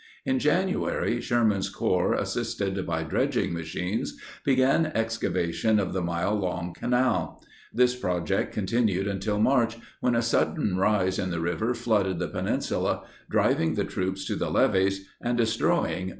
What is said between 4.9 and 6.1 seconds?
excavation of the